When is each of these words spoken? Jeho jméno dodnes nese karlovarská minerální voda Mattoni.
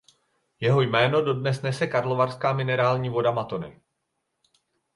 Jeho 0.59 0.81
jméno 0.81 1.21
dodnes 1.21 1.61
nese 1.61 1.87
karlovarská 1.87 2.53
minerální 2.53 3.09
voda 3.09 3.31
Mattoni. 3.31 3.81